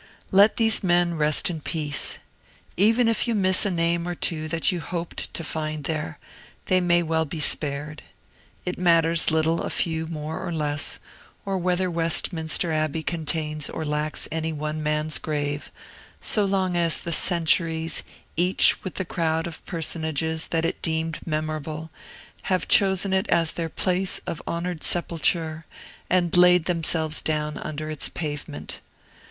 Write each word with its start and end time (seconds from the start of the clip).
Let 0.31 0.57
these 0.57 0.83
men 0.83 1.13
rest 1.15 1.47
in 1.47 1.61
peace. 1.61 2.17
Even 2.75 3.07
if 3.07 3.27
you 3.27 3.35
miss 3.35 3.67
a 3.67 3.69
name 3.69 4.07
or 4.07 4.15
two 4.15 4.47
that 4.47 4.71
you 4.71 4.79
hoped 4.79 5.31
to 5.35 5.43
find 5.43 5.83
there, 5.83 6.17
they 6.65 6.81
may 6.81 7.03
well 7.03 7.23
be 7.23 7.39
spared. 7.39 8.01
It 8.65 8.79
matters 8.79 9.29
little 9.29 9.61
a 9.61 9.69
few 9.69 10.07
more 10.07 10.39
or 10.43 10.51
less, 10.51 10.97
or 11.45 11.59
whether 11.59 11.91
Westminster 11.91 12.71
Abbey 12.71 13.03
contains 13.03 13.69
or 13.69 13.85
lacks 13.85 14.27
any 14.31 14.51
one 14.51 14.81
man's 14.81 15.19
grave, 15.19 15.69
so 16.19 16.45
long 16.45 16.75
as 16.75 16.97
the 17.01 17.11
Centuries, 17.11 18.01
each 18.35 18.83
with 18.83 18.95
the 18.95 19.05
crowd 19.05 19.45
of 19.45 19.63
personages 19.67 20.47
that 20.47 20.65
it 20.65 20.81
deemed 20.81 21.19
memorable, 21.27 21.91
have 22.49 22.67
chosen 22.67 23.13
it 23.13 23.29
as 23.29 23.51
their 23.51 23.69
place 23.69 24.19
of 24.25 24.41
honored 24.47 24.83
sepulture, 24.83 25.67
and 26.09 26.35
laid 26.35 26.65
themselves 26.65 27.21
down 27.21 27.59
under 27.59 27.91
its 27.91 28.09
pavement. 28.09 28.79